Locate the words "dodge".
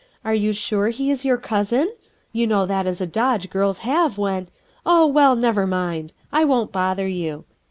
3.05-3.51